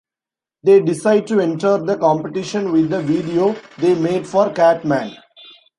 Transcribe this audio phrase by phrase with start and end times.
[0.63, 5.15] They decide to enter the competition with the video they made of Cartman.